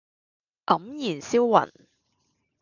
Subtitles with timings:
[0.65, 0.77] 黯
[1.11, 1.71] 然銷魂